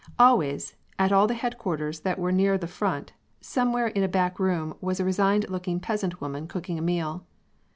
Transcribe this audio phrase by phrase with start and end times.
[0.17, 4.73] Always, at all the headquarters that were near the front, somewhere in a back room
[4.81, 7.23] was a resigned looking peasant woman cooking a meal.